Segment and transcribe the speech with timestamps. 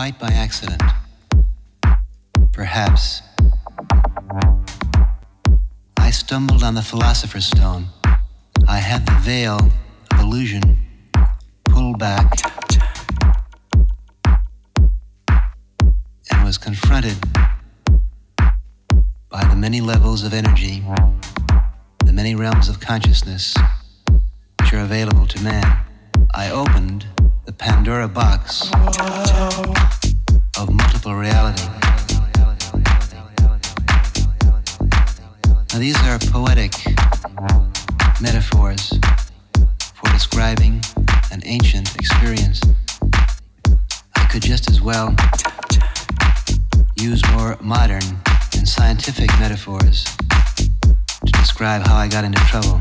[0.00, 0.80] quite by accident.
[2.52, 3.20] Perhaps.
[5.98, 7.88] I stumbled on the Philosopher's Stone.
[8.66, 9.58] I had the veil
[10.10, 10.78] of illusion
[11.66, 12.32] pulled back
[16.30, 17.18] and was confronted
[19.28, 20.82] by the many levels of energy,
[22.06, 23.54] the many realms of consciousness
[24.62, 25.84] which are available to man.
[26.34, 27.04] I opened
[27.50, 28.70] the Pandora box
[30.56, 31.64] of multiple reality.
[35.72, 36.72] Now, these are poetic
[38.20, 38.92] metaphors
[39.94, 40.80] for describing
[41.32, 42.60] an ancient experience.
[44.14, 45.16] I could just as well
[46.94, 48.04] use more modern
[48.56, 50.04] and scientific metaphors
[51.26, 52.80] to describe how I got into trouble.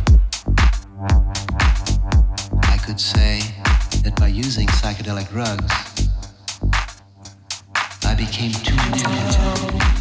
[4.44, 6.10] Using psychedelic drugs,
[8.06, 9.99] I became tuned in.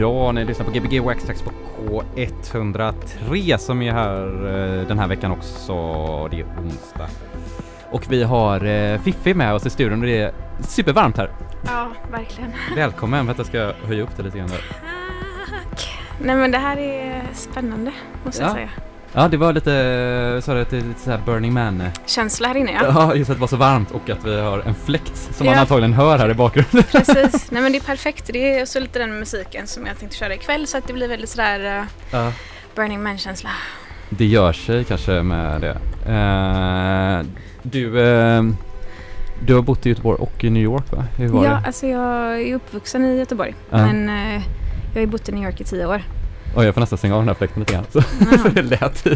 [0.00, 1.50] Ja, ni lyssnar på Gbg Waxtrax på
[2.16, 5.72] K103 som är här eh, den här veckan också.
[6.30, 7.08] Det är onsdag.
[7.90, 11.30] Och vi har eh, Fiffi med oss i studion och det är supervarmt här.
[11.66, 12.50] Ja, verkligen.
[12.76, 14.64] Välkommen att jag ska höja upp det lite grann där.
[15.50, 15.88] Tack.
[16.22, 17.92] Nej men det här är spännande,
[18.24, 18.46] måste Ja.
[18.48, 18.68] jag säga.
[19.12, 21.82] Ja, det var lite, sa du att det är lite så här Burning Man?
[22.06, 22.80] Känsla här inne ja.
[22.86, 25.09] Ja, just att det var så varmt och att vi har en fläkt
[25.40, 25.60] som man Ja.
[25.60, 26.82] antagligen hör här i bakgrunden.
[26.92, 27.50] Precis.
[27.50, 28.30] Nej men det är perfekt.
[28.32, 31.08] Det är så lite den musiken som jag tänkte köra ikväll så att det blir
[31.08, 32.32] väldigt sådär uh, Ja.
[32.74, 33.50] Burning Man-känsla.
[34.10, 35.76] Det gör sig kanske med det.
[36.12, 37.26] Eh,
[37.62, 38.42] du, eh,
[39.46, 41.04] du har bott i Göteborg och i New York va?
[41.16, 41.62] Hur var Ja, det?
[41.66, 43.54] alltså jag är uppvuxen i Göteborg.
[43.70, 46.02] Men jag har ju bott i New York i tio år.
[46.56, 47.84] Oj, jag får nästan stänga av den här fläkten lite grann.
[47.92, 48.02] Så
[48.44, 48.50] Ja.
[48.54, 49.06] det lät.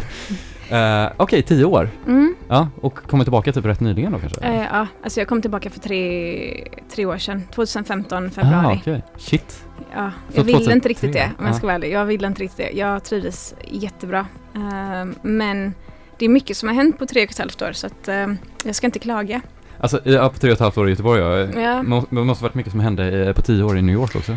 [0.74, 1.90] Uh, Okej, tio år.
[2.06, 2.34] Mm.
[2.48, 4.40] Ja, och kommer tillbaka typ rätt nyligen då kanske?
[4.40, 7.42] Eh, ja, alltså jag kom tillbaka för tre, tre år sedan.
[7.54, 8.78] 2015 ah, februari.
[8.80, 9.02] okej.
[9.16, 9.64] Shit.
[9.94, 11.56] Ja, jag ville 2003, inte riktigt det om jag ja.
[11.56, 11.92] ska vara ärlig.
[11.92, 12.78] Jag ville inte riktigt det.
[12.78, 14.26] Jag trivdes jättebra.
[14.54, 15.74] Ehm, men
[16.18, 18.38] det är mycket som har hänt på tre och ett halvt år så att ehm,
[18.64, 19.40] jag ska inte klaga.
[19.80, 21.60] Alltså, ja, på tre och ett halvt år i Göteborg ja.
[21.60, 24.36] Ja, Det måste varit mycket som hände eh, på tio år i New York också.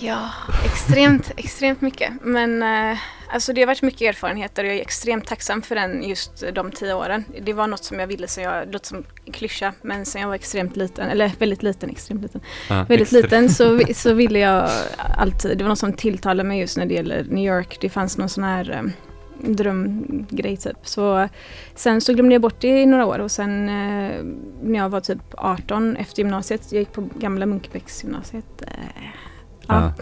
[0.00, 0.30] ja
[0.64, 2.12] extremt, extremt mycket.
[2.22, 2.98] Men eh,
[3.32, 6.70] alltså det har varit mycket erfarenheter och jag är extremt tacksam för den just de
[6.70, 7.24] tio åren.
[7.42, 10.28] Det var något som jag ville sen jag, låter som en klyscha, men sen jag
[10.28, 12.40] var extremt liten, eller väldigt liten, extremt liten.
[12.68, 14.70] Ja, väldigt extra- liten så, så ville jag
[15.18, 17.78] alltid, det var något som tilltalade mig just när det gäller New York.
[17.80, 18.92] Det fanns någon sån här um,
[19.56, 20.76] drömgrej typ.
[20.82, 21.28] Så
[21.74, 24.24] sen så glömde jag bort det i några år och sen eh,
[24.62, 28.62] när jag var typ 18 efter gymnasiet, jag gick på gamla Munkebäcksgymnasiet.
[28.62, 29.04] Eh,
[29.66, 29.92] ja.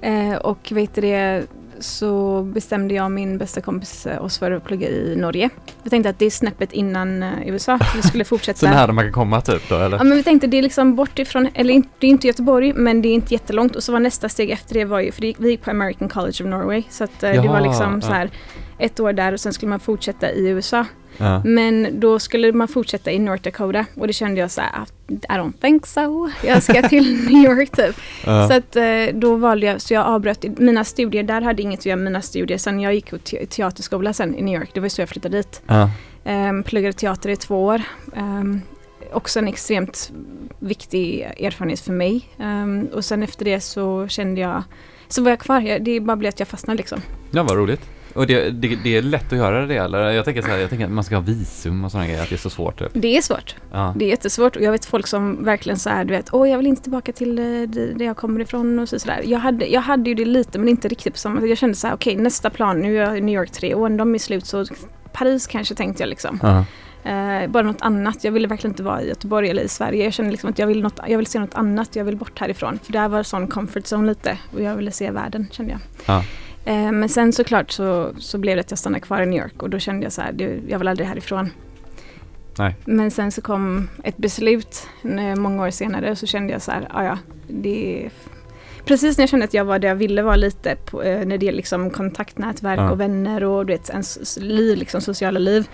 [0.00, 1.46] Eh, och vet du det
[1.80, 5.50] så bestämde jag och min bästa kompis eh, oss för att plugga i Norge.
[5.82, 7.78] Vi tänkte att det är snäppet innan eh, USA.
[7.96, 8.58] Vi skulle fortsätta.
[8.58, 9.96] Så nära man kan komma typ då eller?
[9.96, 13.02] Ja men vi tänkte det är liksom bort ifrån, eller det är inte Göteborg men
[13.02, 15.50] det är inte jättelångt och så var nästa steg efter det var ju, för vi
[15.50, 18.30] gick på American College of Norway så att eh, det Jaha, var liksom så här
[18.78, 20.84] ett år där och sen skulle man fortsätta i USA.
[21.18, 21.42] Ja.
[21.44, 24.86] Men då skulle man fortsätta i North Dakota och det kände jag så här, "Ah,
[25.08, 26.30] I don't think so.
[26.44, 27.96] Jag ska till New York typ.
[28.26, 28.48] Ja.
[28.48, 28.84] Så att eh,
[29.14, 32.22] då valde jag, så jag avbröt mina studier, där hade inget att göra med mina
[32.22, 32.58] studier.
[32.58, 35.62] Sen jag gick te- teaterskola sen i New York, det var så jag flyttade dit.
[35.66, 35.90] Ja.
[36.24, 37.82] Um, pluggade teater i två år.
[38.16, 38.60] Um,
[39.12, 40.12] också en extremt
[40.58, 42.28] viktig erfarenhet för mig.
[42.38, 44.62] Ehm, och sen efter det så kände jag,
[45.08, 45.78] så var jag kvar.
[45.78, 47.00] Det bara blev att jag fastnade liksom.
[47.30, 47.80] ja, vad roligt.
[48.18, 50.10] Och det, det, det är lätt att göra det eller?
[50.10, 52.28] Jag tänker så här, jag tänker att man ska ha visum och sådana grejer, att
[52.28, 52.88] det är så svårt typ.
[52.92, 53.56] Det är svårt.
[53.72, 53.94] Ja.
[53.96, 56.56] Det är jättesvårt och jag vet folk som verkligen så här, du vet, åh jag
[56.58, 59.22] vill inte tillbaka till eh, det- där jag kommer ifrån och så sådär.
[59.24, 61.48] Jag hade, jag hade ju det lite men inte riktigt på samma sätt.
[61.48, 63.88] Jag kände så här, okej nästa plan, nu är jag i New York tre år,
[63.90, 64.64] de är slut så
[65.12, 66.38] Paris kanske tänkte jag liksom.
[66.42, 66.64] Ja.
[67.04, 68.24] Eh, bara något annat.
[68.24, 70.04] Jag ville verkligen inte vara i Göteborg eller i Sverige.
[70.04, 71.96] Jag kände liksom att jag vill, något, jag vill se något annat.
[71.96, 72.78] Jag vill bort härifrån.
[72.82, 74.38] För det här var sån comfort zone lite.
[74.54, 75.80] Och jag ville se världen kände jag.
[76.06, 76.24] Ja.
[76.64, 79.62] Eh, men sen såklart så, så blev det att jag stannade kvar i New York.
[79.62, 81.50] Och då kände jag så här, det, jag vill aldrig härifrån.
[82.58, 82.76] Nej.
[82.84, 84.86] Men sen så kom ett beslut
[85.36, 86.10] många år senare.
[86.10, 88.10] Och så kände jag så här, "Ah, ja det är
[88.84, 91.38] Precis när jag kände att jag var där jag ville vara lite på, eh, när
[91.38, 92.90] det gäller liksom kontaktnätverk Ja.
[92.90, 95.68] och vänner och du vet, ens liv, liksom sociala liv.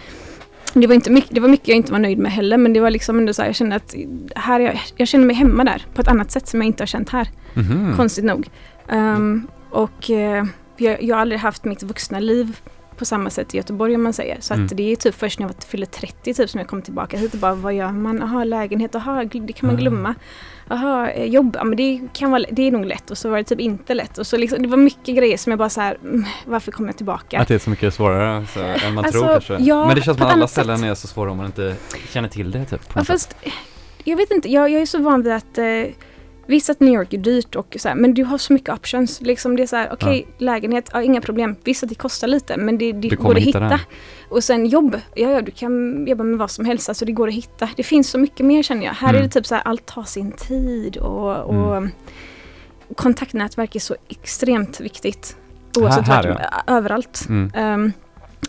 [0.75, 2.81] Det var, inte mycket, det var mycket jag inte var nöjd med heller men det
[2.81, 3.95] var liksom ändå så här, jag kände att
[4.37, 6.83] här är jag, jag känner mig hemma där på ett annat sätt som jag inte
[6.83, 7.29] har känt här.
[7.55, 7.97] Mhm.
[7.97, 8.49] Konstigt nog.
[8.89, 10.45] Um, och eh,
[10.77, 12.61] jag, jag har aldrig haft mitt vuxna liv
[12.99, 14.37] på samma sätt i Göteborg om man säger.
[14.41, 14.67] Så Mm.
[14.67, 17.35] att det är typ först när jag fyllde 30 typ som jag kom tillbaka hit
[17.35, 18.19] och bara vad gör man?
[18.19, 20.15] Jaha lägenhet, jaha det kan man glömma.
[20.69, 23.37] Jaha eh, jobb, ja men det kan vara, det är nog lätt och så var
[23.39, 24.19] det typ inte lätt.
[24.19, 26.87] Och så liksom, det var mycket grejer som jag bara så här, mm, varför kom
[26.87, 27.41] jag tillbaka?
[27.41, 29.57] Att det är så mycket svårare så, än man Alltså, tror kanske.
[29.59, 30.65] ja, Men det känns som att alla annat sätt.
[30.65, 31.75] ställen är så svåra om man inte
[32.13, 32.81] känner till det typ.
[32.95, 33.37] Ja, fast
[34.05, 35.65] jag vet inte, jag, jag är så van vid att eh,
[36.47, 39.21] Visst att New York är dyrt och så här, men du har så mycket options.
[39.21, 41.57] Liksom det är så här, okej, lägenhet, ja, inga problem.
[41.65, 43.81] Visst att det kostar lite, men det, det går att hitta.
[44.29, 47.29] Och sen jobb, ja, ja, du kan jobba med vad som helst, alltså det går
[47.29, 47.69] att hitta.
[47.77, 48.93] Det finns så mycket mer känner jag.
[48.93, 49.19] Här Mm.
[49.21, 51.91] är det typ så här, allt tar sin tid och, och Mm.
[52.97, 55.37] kontaktnätverk är så extremt viktigt.
[55.79, 57.27] Oavsett Här- här, vart, överallt.
[57.29, 57.51] Mm.
[57.55, 57.93] Ehm,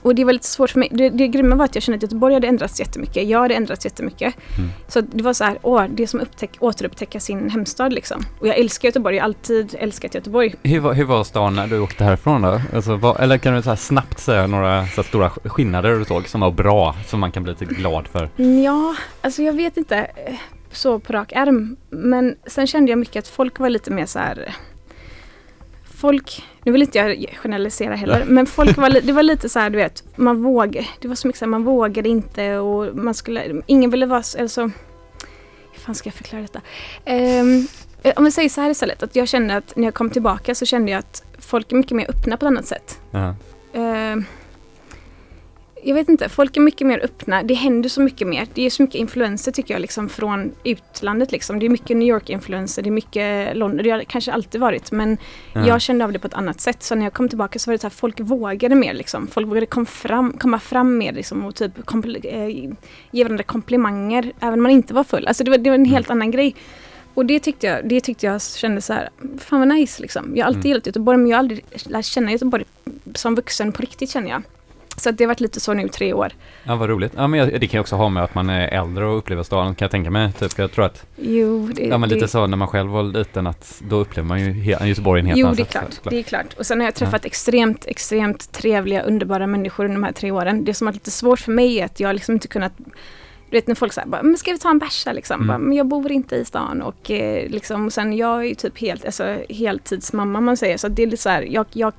[0.06, 0.90] och det var lite svårt för mig.
[0.92, 3.28] Det, det grymma var att jag kände att Göteborg hade ändrats jättemycket.
[3.30, 4.36] Jag hade ändrats jättemycket.
[4.58, 4.70] Mm.
[4.88, 8.22] Så det var så här, åh, det är som upptäck, återupptäcka sin hemstad liksom.
[8.40, 10.56] Och jag älskar Göteborg, jag har alltid älskat Göteborg.
[10.64, 12.62] Hur, var, hur var stan när du åkte härifrån då?
[12.74, 16.28] Alltså, vad, eller kan du så snabbt säga några så stora sk- skillnader du såg
[16.28, 18.30] som var bra, som man kan bli lite glad för?
[18.64, 20.36] Ja, alltså jag vet inte eh,
[20.72, 21.76] så på rak arm.
[21.90, 24.56] Men sen kände jag mycket att folk var lite mer så här
[26.06, 28.26] Folk, nu vill inte jag generalisera heller, Ja.
[28.28, 31.28] men folk var, det var lite så här du vet, man vågade, det var så
[31.28, 34.70] mycket så här, man vågade inte och man skulle, ingen ville vara, så- alltså
[35.74, 36.62] fan ska jag förklara detta?
[37.06, 40.56] Eh, om vi säger så här istället, att jag kände att när jag kom tillbaka
[40.56, 43.00] så kände jag att folk är mycket mer öppna på ett annat sätt.
[43.12, 43.36] Ja.
[43.74, 44.26] Ehm,
[45.88, 47.44] jag vet inte, folk är mycket mer öppna.
[47.44, 48.48] Det händer så mycket mer.
[48.54, 51.60] Det är så mycket influenser tycker jag liksom från utlandet liksom.
[51.60, 53.84] Det är mycket New York-influenser, det är mycket London.
[53.84, 55.18] Det har kanske alltid varit men
[55.54, 55.68] Ja.
[55.68, 56.84] jag kände av det på ett annat sätt.
[56.84, 59.28] Så när jag kom tillbaka så var det så här, folk vågade mer liksom.
[59.28, 61.72] Folk vågade kom fram, komma fram mer liksom och typ
[62.26, 62.48] eh,
[63.12, 65.28] ge varandra komplimanger även om man inte var full.
[65.28, 66.56] Alltså det var, det var en helt annan grej.
[67.14, 70.32] Och det tyckte jag, det tyckte jag kände så här, fan vad nice liksom.
[70.36, 70.68] Jag har alltid Mm.
[70.70, 72.64] gillat Göteborg men jag har aldrig lärt känna Göteborg
[73.16, 74.44] som vuxen på riktigt känner jag.
[74.98, 76.32] Så det har varit lite så nu tre år.
[76.64, 77.12] ja, vad roligt.
[77.16, 79.76] Ja, men det kan ju också ha med att man är äldre och upplever staden,
[79.76, 80.32] kan jag tänka mig.
[80.34, 83.04] Typ, jag tror att, Jo, det, ja men det, lite så när man själv var
[83.04, 85.94] liten, att då upplever man ju Göteborg en helt Jo, det är klart.
[85.94, 86.12] såklart.
[86.12, 86.54] Det är klart.
[86.58, 90.66] Och sen har jag träffat extremt, extremt trevliga, underbara människor under de här tre åren.
[90.66, 92.74] Det som har varit lite svårt för mig är att jag liksom inte kunnat
[93.50, 95.36] du vet när folk säger men ska vi ta en bärsa liksom?
[95.36, 95.48] Mm.
[95.48, 98.56] Bara, men jag bor inte i stan och eh, liksom, och sen jag är ju
[98.56, 100.78] typ helt, alltså heltidsmamma man säger.
[100.78, 101.94] Så det är lite så här, jag, jag,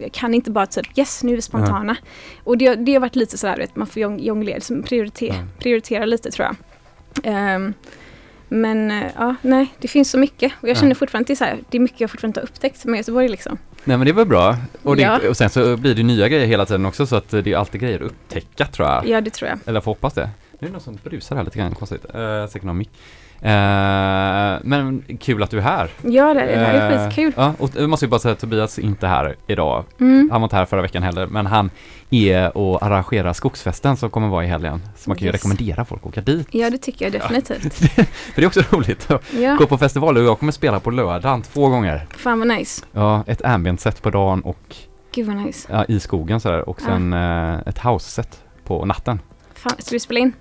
[0.00, 1.96] jag kan inte bara typ, yes nu är vi spontana.
[2.44, 5.30] Och det, det har varit lite så här, vet, man får jong- jonglera, liksom prioriter,
[5.30, 5.46] Mm.
[5.58, 6.56] prioritera lite tror jag.
[7.24, 7.74] Ehm,
[8.48, 10.52] men eh, ja, nej, det finns så mycket.
[10.60, 10.80] Och jag Ja.
[10.80, 12.96] känner fortfarande att det är, här, det är mycket jag fortfarande inte har upptäckt med
[12.98, 13.58] Göteborg liksom.
[13.84, 14.56] Nej men det var bra.
[14.82, 15.20] Och, det, Ja.
[15.28, 17.80] och sen så blir det nya grejer hela tiden också så att det är alltid
[17.80, 19.06] grejer att upptäcka tror jag.
[19.08, 19.58] Ja, det tror jag.
[19.66, 20.30] Eller jag får hoppas det.
[20.58, 22.04] Nu är det någon som brusar här lite grann, konstigt.
[22.14, 22.90] Uh, säkert någon mick.
[23.40, 23.50] Eh,
[24.62, 25.90] men kul att du är här.
[26.02, 27.32] Ja, det, det här är Eh, skitkul.
[27.36, 29.84] Ja, och jag måste ju bara säga att Tobias är inte här idag.
[30.00, 30.28] Mm.
[30.32, 31.70] Han var inte här förra veckan heller, men han
[32.10, 34.80] är och arrangerar skogsfesten som kommer vara i helgen.
[34.96, 35.34] Så man kan ju Yes.
[35.34, 36.48] rekommendera folk att åka dit.
[36.50, 37.74] Ja, det tycker jag definitivt.
[37.74, 40.90] För det är också roligt att Ja, gå på festival och jag kommer spela på
[40.90, 42.06] lördagen två gånger.
[42.16, 42.84] fan vad nice.
[42.92, 44.76] Ja, ett ambient-set på dagen och
[45.14, 45.68] Gud vad nice.
[45.72, 49.20] ja, i skogen sådär och sen eh, ett house-set på natten.
[49.54, 50.32] Fan, ska vi spela in?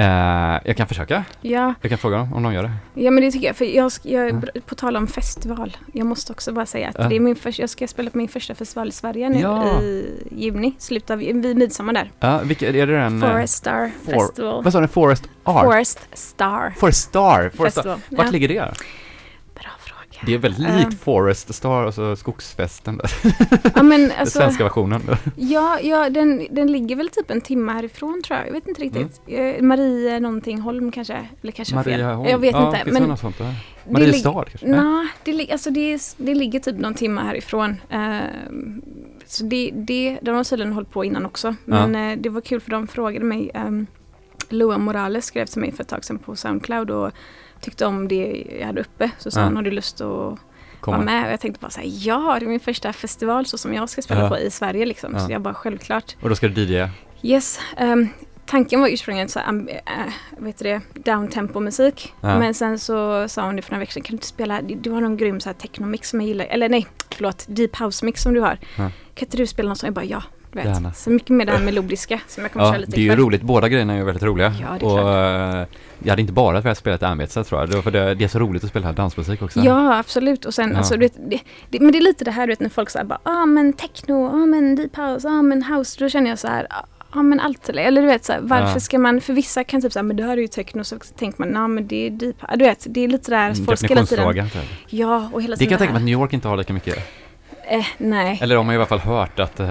[0.00, 1.24] Eh, jag kan försöka.
[1.40, 2.72] Ja, Jag kan fråga dem om de gör det.
[2.94, 3.56] ja men det tycker jag.
[3.56, 4.60] För jag, jag Ja.
[4.66, 5.76] på tal om festival.
[5.92, 7.08] Jag måste också bara säga att Ja.
[7.08, 9.80] det är min första, jag ska spela på min första festival i Sverige nu Ja.
[9.82, 10.74] i juni.
[10.78, 12.10] Slutet av, vid midsommar där.
[12.20, 13.22] Ja, vilka, är det den?
[13.22, 14.64] eh, Forest Star For- Festival.
[14.64, 14.88] Vad sa du?
[14.88, 15.64] Forest Art?
[15.64, 17.50] Forest Star Forest Star?
[17.56, 17.82] Forest Star.
[17.82, 18.00] Festival.
[18.08, 18.32] Vart Ja.
[18.32, 18.72] ligger det?
[20.26, 20.78] Det är väldigt Eh.
[20.78, 22.96] likt Forest Star, alltså skogsfesten.
[22.96, 23.10] där.
[23.74, 25.02] Ja men Den alltså, svenska versionen.
[25.36, 28.46] ja, ja den, den ligger väl typ en timme härifrån tror jag.
[28.48, 29.20] Jag vet inte riktigt.
[29.26, 31.28] Eh, Marie någonting Holm kanske?
[31.42, 32.04] Eller kanske har fel.
[32.04, 32.92] Maria Jag vet ja, inte.
[32.92, 33.54] Men något sånt där?
[33.84, 34.66] det Mariestad kanske?
[34.66, 35.06] Nej.
[35.24, 37.76] Det, alltså det, det ligger typ någon timme härifrån.
[37.90, 38.82] Ehm,
[39.26, 41.54] så det, det, de har tydligen hållit på innan också.
[41.64, 43.50] Men eh, det var kul för de frågade mig.
[43.54, 43.86] Um,
[44.52, 47.10] Loa Morales skrev till mig för ett tag sedan på Soundcloud och
[47.60, 49.10] tyckte om det jag hade uppe.
[49.18, 49.44] Så sa Ja.
[49.44, 50.38] han, har du lust att
[50.80, 50.96] Komma.
[50.96, 51.26] vara med?
[51.26, 54.02] Och jag tänkte bara säga ja, det är min första festival så som jag ska
[54.02, 54.28] spela Ja.
[54.28, 55.18] på i Sverige liksom.
[55.18, 56.16] Så jag bara självklart.
[56.22, 56.90] Och då ska du DJa?
[57.22, 57.60] Yes.
[57.76, 58.08] ehm,
[58.46, 62.14] tanken var ursprungligen så här, äh, vet du det, downtempo musik.
[62.20, 62.38] Ja.
[62.38, 64.90] Men sen så sa hon det för några veckor sedan, kan du inte spela, du,
[64.90, 68.22] har någon grym så här technomix som jag gillar, eller nej, förlåt, deep house mix
[68.22, 68.58] som du har.
[68.76, 68.90] Ja.
[69.14, 69.86] Kan inte du spela någon sån?
[69.86, 70.64] Jag bara ja, vet.
[70.64, 70.92] Gärna.
[70.92, 73.16] Så mycket med det här melodiska som jag kommer Ja, köra lite det är ju
[73.16, 73.42] roligt.
[73.42, 74.54] Båda grejerna är ju väldigt roliga.
[74.60, 75.70] Ja, det är och klart.
[75.70, 77.68] eh, jag hade inte bara velat spela ett ambient tror jag.
[77.70, 79.60] Det var för det, det är så roligt att spela dansmusik också.
[79.60, 80.44] Ja, absolut.
[80.44, 80.76] Och sen, Ja.
[80.78, 82.90] alltså, du vet, det, det, men det är lite det här du vet när folk
[82.90, 85.96] säger bara, ah men techno, ah men deep house, ah men house.
[86.04, 87.68] Då känner jag så här, ah ah, men allt.
[87.68, 88.80] Eller du vet så här, varför Ja.
[88.80, 91.40] ska man, för vissa kan typ säga, men det här är ju techno, så tänker
[91.42, 92.36] man, nej men det är deep.
[92.56, 94.48] Du vet, det är lite där, Mm, folk ska hela tiden,
[94.88, 95.96] ja och hela Det tiden kan jag tänka mig här.
[95.96, 96.98] att New York inte har lika mycket.
[97.72, 98.38] Eh, nej.
[98.42, 99.66] Eller de har i alla fall hört att eh,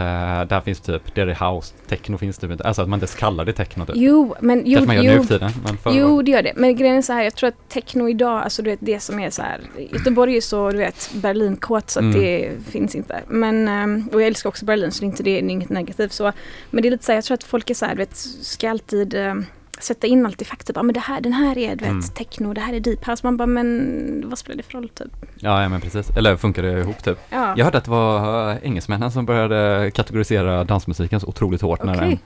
[0.46, 2.64] där finns typ, där är house, techno finns typ inte.
[2.64, 3.96] Alltså att man inte ens kallar det techno typ.
[3.98, 5.52] Jo, men jo, Kanske man gör nu jo, för tiden.
[5.64, 6.54] Men förr Jo, var- det gör det.
[6.56, 9.20] Men grejen är så här, jag tror att techno idag, alltså du vet det som
[9.20, 9.62] är så här,
[9.94, 12.22] Göteborg är så, du vet, Berlinkåt så att Mm.
[12.22, 13.20] det finns inte.
[13.28, 15.70] Men, ehm, och jag älskar också Berlin så det är inte det, det är inget
[15.70, 16.32] negativt så.
[16.72, 18.16] Men det är lite så här, jag tror att folk är så här, du vet,
[18.42, 19.46] ska alltid ehm,
[19.80, 21.90] sätta in allt i fack, typ, ja men det här, den här är du vet,
[21.92, 22.02] Mm.
[22.02, 23.26] techno, det här är deep house.
[23.28, 25.08] Man bara, men vad spelar det för roll typ?
[25.40, 26.10] Ja, ja men precis.
[26.10, 27.18] Eller funkar det ihop typ?
[27.30, 31.84] Ja, Jag hörde att det var eh, engelsmännen som började kategorisera dansmusiken så otroligt hårt
[31.84, 32.10] när, Okej.
[32.10, 32.20] den,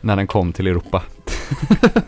[0.00, 1.02] när den kom till Europa.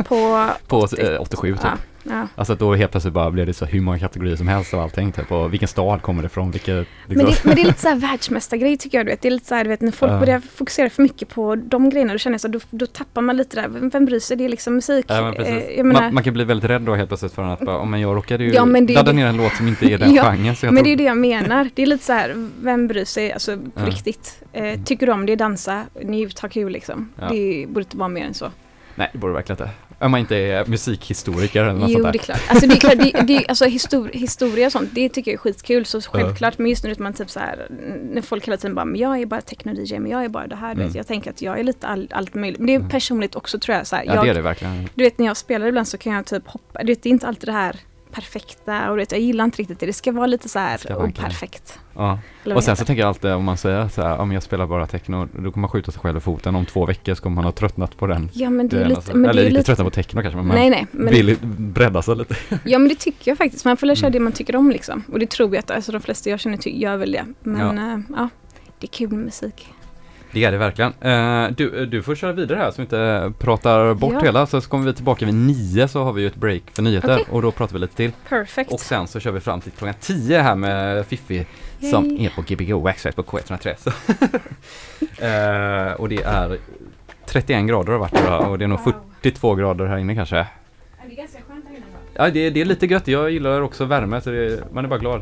[0.08, 0.48] på...
[0.68, 1.60] På eh, 87 typ.
[1.64, 1.70] Ja,
[2.02, 2.28] ja.
[2.34, 4.80] Alltså att då helt plötsligt bara blev det så hur många kategorier som helst av
[4.80, 5.32] allting typ.
[5.32, 6.50] Och vilken stad kommer det ifrån?
[6.50, 9.06] Vilket, Men det, men det är lite så här världsmästargrej tycker jag.
[9.06, 9.20] Du vet.
[9.20, 10.18] Det är lite så här, du vet, när folk Ja.
[10.20, 13.22] börjar fokusera för mycket på de grejerna, då känner jag så här, då, då tappar
[13.22, 13.68] man lite där.
[13.68, 14.36] Vem, vem bryr sig?
[14.36, 15.04] Det är liksom musik.
[15.08, 15.54] Ja, men precis.
[15.54, 17.78] Eh, jag menar, man, man kan bli väldigt rädd då helt plötsligt för att bara,
[17.82, 19.98] oh, men jag råkade ju Ja, men det ladda ner en låt som inte är
[19.98, 20.56] den Ja, genren.
[20.56, 21.70] Så jag men det är tror, det jag menar.
[21.74, 23.32] Det är lite så här, vem bryr sig?
[23.32, 23.86] Alltså på Ja.
[23.86, 24.42] riktigt.
[24.52, 27.08] Eh, tycker du om det, dansa, njut, ha kul liksom.
[27.20, 27.28] Ja.
[27.30, 28.50] Det borde inte vara mer än så.
[28.94, 29.74] Nej, det borde verkligen inte.
[30.02, 32.18] Om man inte är musikhistoriker eller något Jo, sånt det där.
[32.18, 32.40] är klart.
[32.48, 35.38] Alltså, det är klart det, det, alltså, histor, historia och sånt, det tycker jag är
[35.38, 35.84] skitkul.
[35.86, 37.66] Så självklart, men just nu man typ så här,
[38.12, 40.56] när folk hela tiden bara, men jag är bara techno-DJ, men jag är bara det
[40.56, 40.72] här.
[40.72, 40.86] Mm.
[40.86, 42.58] vet, jag tänker att jag är lite all, allt möjligt.
[42.58, 42.88] Men det är Mm.
[42.88, 43.86] personligt också tror jag.
[43.86, 44.88] Så här, Ja, jag, det är det verkligen.
[44.94, 47.10] Du vet när jag spelar ibland så kan jag typ hoppa, du vet det är
[47.10, 47.76] inte alltid det här
[48.12, 49.86] perfekta och vet, jag gillar inte riktigt det.
[49.86, 51.78] Det ska vara lite så här operfekt.
[51.94, 52.18] Ja.
[52.54, 54.86] Och sen så tänker jag alltid om man säger så här, om jag spelar bara
[54.86, 56.54] techno, då kommer man skjuta sig själv i foten.
[56.54, 58.30] Om två veckor så kommer man ha tröttnat på den.
[58.32, 59.16] Ja men det är lite, alltså.
[59.16, 62.02] men Eller är lite tröttnat på techno kanske, men man Nej nej, men, vill bredda
[62.02, 62.36] sig lite.
[62.64, 63.64] ja men det tycker jag faktiskt.
[63.64, 64.12] Man får lära köra Mm.
[64.12, 65.02] det man tycker om liksom.
[65.12, 67.26] Och det tror jag att alltså, de flesta jag känner gör väl det.
[67.40, 68.02] Men ja.
[68.16, 68.28] ja,
[68.78, 69.72] det är kul med musik.
[70.32, 70.92] Det är det verkligen.
[71.00, 74.20] Eh, du, du får köra vidare här så vi inte pratar bort Ja.
[74.20, 74.46] hela.
[74.46, 77.26] Så kommer vi tillbaka vid nio så har vi ju ett break för nyheter Okej.
[77.30, 78.12] och då pratar vi lite till.
[78.28, 78.72] Perfect.
[78.72, 81.46] Och sen så kör vi fram till klockan 10 här med Fiffi
[81.90, 82.26] som Yay.
[82.26, 83.74] är på Gbg Waxtrack på K103.
[83.78, 83.90] Så.
[85.24, 86.58] Eh, och det är
[87.26, 88.80] 31 grader har varit idag och det är nog
[89.20, 90.36] 42 grader här inne kanske.
[91.06, 93.08] Det är ganska skönt här inne Ja, det, det är lite gött.
[93.08, 95.20] Jag gillar också värme så det, man är bara glad.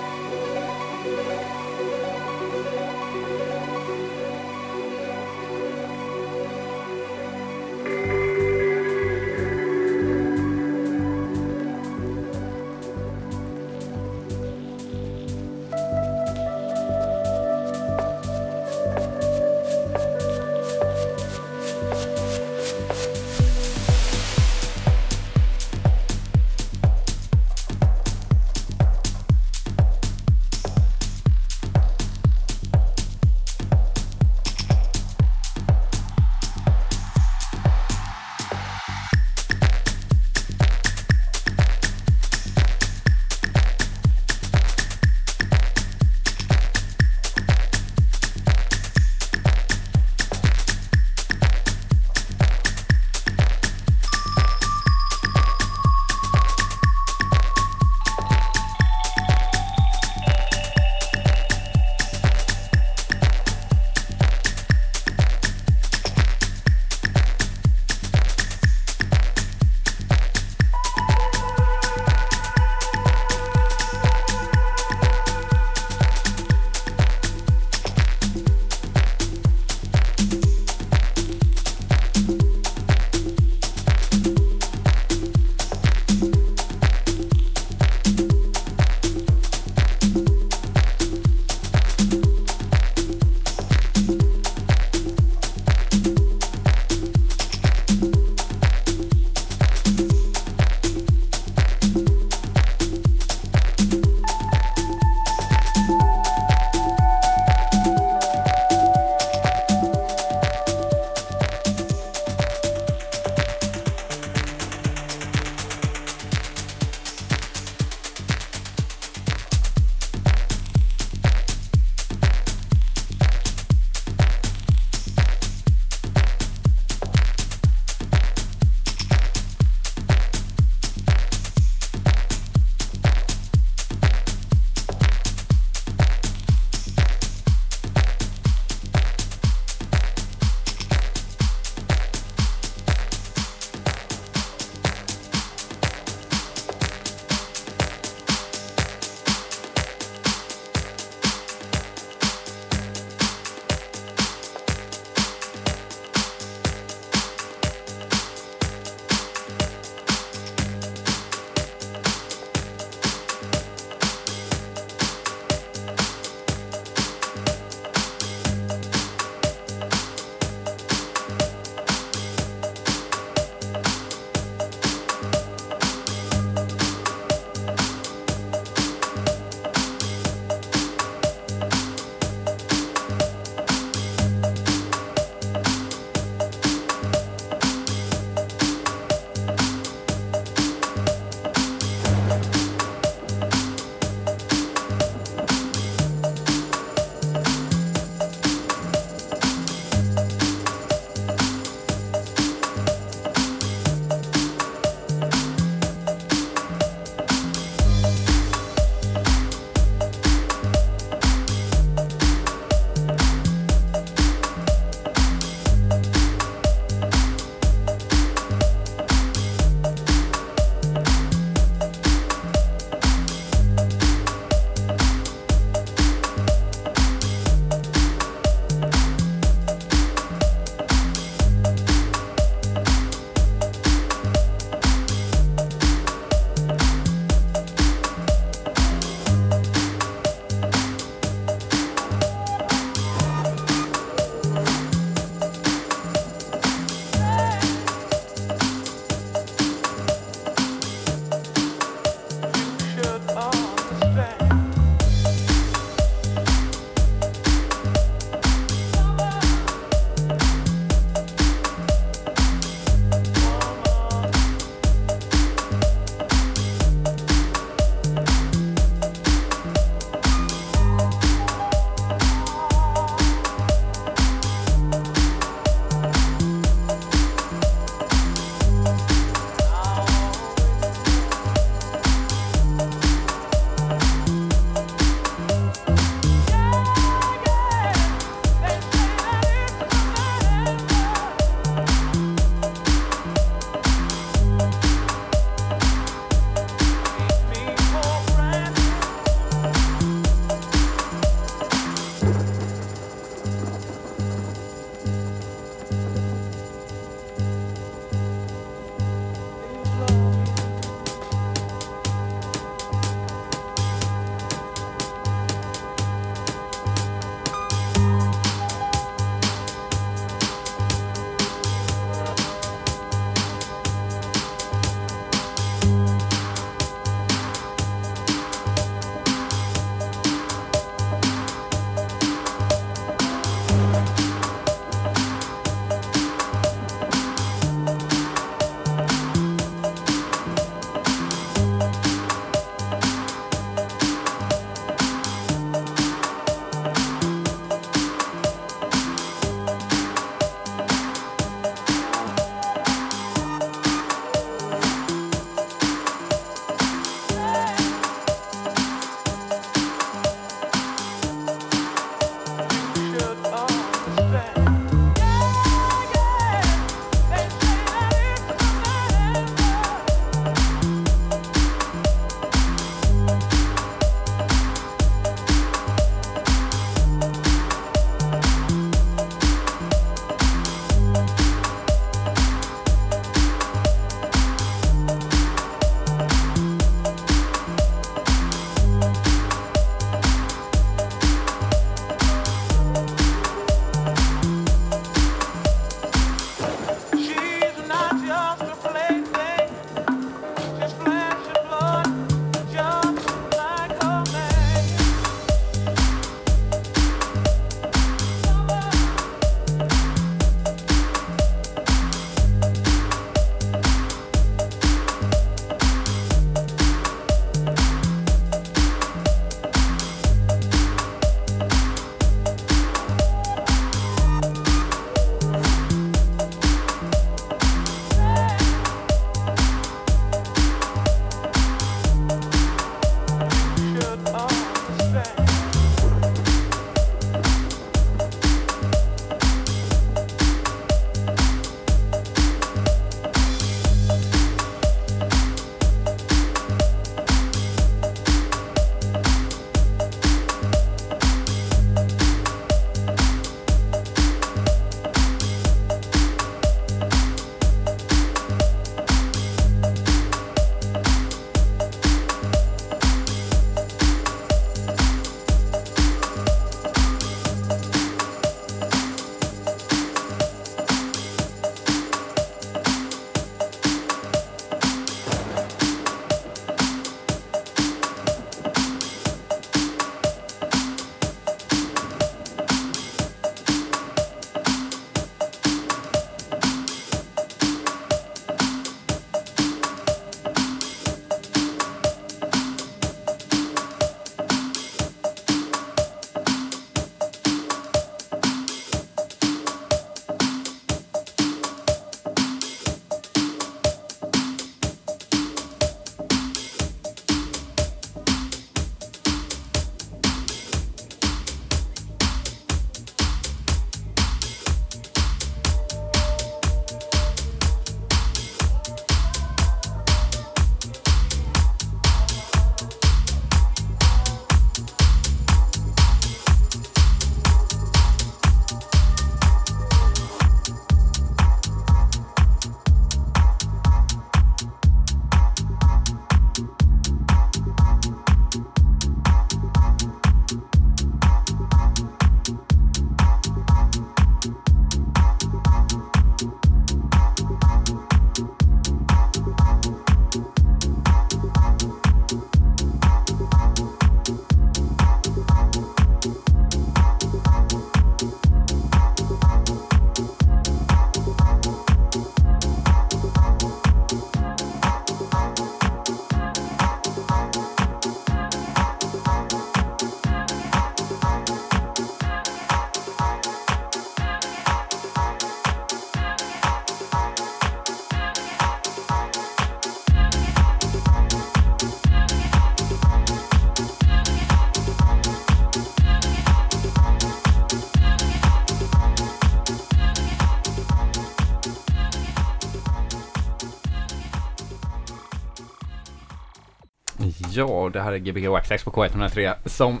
[597.94, 600.00] Det här är Gbg Waxax på K103 som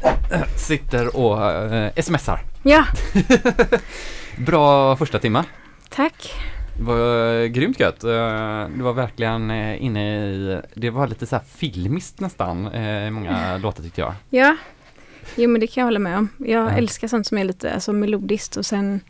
[0.56, 2.40] sitter och eh, smsar.
[2.62, 2.84] Ja,
[4.38, 5.44] Bra första timma.
[5.88, 6.32] tack.
[6.78, 8.04] Det var eh, grymt gött.
[8.04, 8.10] Eh,
[8.76, 13.56] Det var verkligen eh, inne i, det var lite så här filmiskt nästan i många
[13.62, 14.14] låtar tyckte jag.
[14.30, 14.56] Ja,
[15.36, 16.28] jo men det kan jag hålla med om.
[16.38, 16.70] Jag Ja.
[16.70, 19.00] älskar sånt som är lite alltså, melodiskt och sen,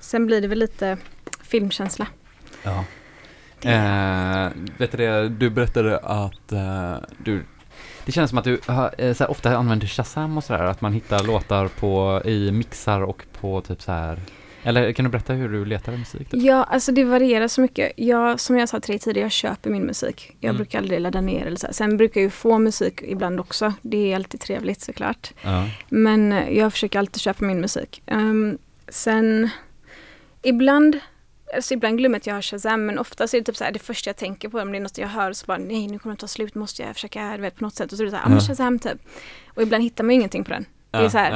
[0.00, 0.96] sen blir det väl lite
[1.42, 2.06] filmkänsla.
[2.62, 2.84] Ja.
[3.64, 4.48] Eh,
[4.78, 7.44] vet du det, du berättade att eh, du
[8.06, 8.54] det känns som att du
[8.98, 13.00] eh, så här, ofta använder Shazam och sådär, att man hittar låtar på, i mixar
[13.02, 14.18] och på typ så här.
[14.62, 16.30] Eller kan du berätta hur du letar musik?
[16.30, 16.42] Typ?
[16.42, 17.92] Ja, alltså det varierar så mycket.
[17.96, 20.36] Jag, som jag sa till dig tidigare, jag köper min musik.
[20.40, 20.56] Jag Mm.
[20.56, 21.66] brukar aldrig ladda ner eller så.
[21.66, 21.72] här.
[21.74, 23.72] Sen brukar jag ju få musik ibland också.
[23.82, 25.30] Det är alltid trevligt såklart.
[25.42, 25.68] Ja.
[25.88, 28.02] Men eh, jag försöker alltid köpa min musik.
[28.06, 29.48] Ehm, sen
[30.42, 30.98] ibland,
[31.54, 33.72] alltså ibland glömmer jag att jag har Shazam men oftast är det typ så här,
[33.72, 35.98] det första jag tänker på om det är något jag hör så bara nej nu
[35.98, 37.92] kommer det ta slut, måste jag försöka du vet, på något sätt.
[37.92, 38.44] Och så är det så här, ja men Ja.
[38.44, 38.98] Shazam typ.
[39.54, 40.66] Och ibland hittar man ju ingenting på den.
[40.90, 41.30] Det är Ja, så här,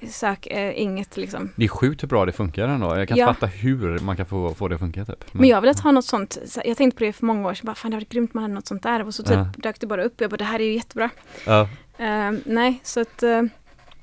[0.00, 0.10] nej.
[0.10, 1.50] sök eh, inget liksom.
[1.56, 2.96] Det är sjukt hur bra det funkar ändå.
[2.98, 3.26] Jag kan Ja.
[3.26, 5.24] fatta hur man kan få, få det att funka typ.
[5.34, 7.66] Men jag vill ha något sånt, så jag tänkte på det för många år sedan,
[7.66, 9.06] bara, fan det hade grymt man hade något sånt där.
[9.06, 9.46] Och så typ Ja.
[9.56, 11.10] dök det bara upp, jag bara det här är ju jättebra.
[11.46, 11.68] Ja.
[11.98, 13.42] Ehm, nej, så att eh,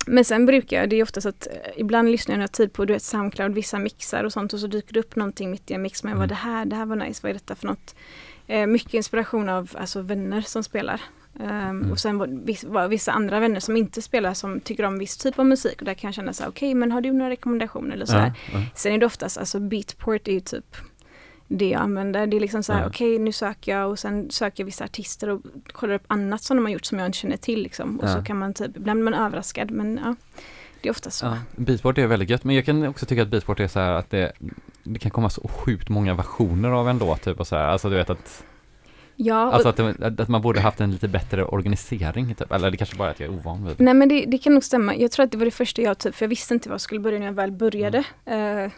[0.08, 2.74] men sen brukar jag, det är ofta så att eh, ibland lyssnar jag har tid
[2.74, 5.72] på du vet, Soundcloud, vissa mixar och sånt och så dyker det upp någonting mitt
[5.72, 6.04] i en mix.
[6.04, 6.28] Men Mm.
[6.28, 7.96] det här, det här var nice, vad är detta för något?
[8.48, 11.02] Eh, mycket inspiration av alltså, vänner som spelar.
[11.40, 11.92] Ehm, Mm.
[11.92, 15.18] Och sen var, viss, var vissa andra vänner som inte spelar som tycker om viss
[15.18, 15.80] typ av musik.
[15.80, 18.14] Och där kan jag känna så okej men har du några rekommendationer eller så.
[18.16, 18.60] Ja, ja.
[18.76, 20.76] Sen är det oftast, alltså beatport är ju typ
[21.48, 22.28] det jag använder.
[22.28, 22.88] Det är liksom så här, Ja.
[22.88, 25.42] okej nu söker jag och sen söker jag vissa artister och
[25.72, 28.00] kollar upp annat som de har gjort som jag inte känner till liksom.
[28.00, 28.16] Och Ja.
[28.16, 30.16] så kan man typ, ibland blir man överraskad men ja,
[30.82, 31.26] det är ofta så.
[31.26, 33.92] Ja, beatport är väldigt gött, men jag kan också tycka att beatport är så här
[33.94, 34.32] att det,
[34.84, 37.64] det kan komma så sjukt många versioner av en låt typ och så här.
[37.68, 38.44] Alltså du vet att,
[39.16, 42.52] Ja, alltså att, det, att man borde haft en lite bättre organisering typ.
[42.52, 43.80] Eller det kanske bara är att jag är ovan vid.
[43.80, 44.96] nej men det, det kan nog stämma.
[44.96, 46.82] Jag tror att det var det första jag typ, för jag visste inte vad jag
[46.82, 48.66] skulle börja när jag väl började Mm.
[48.66, 48.72] eh,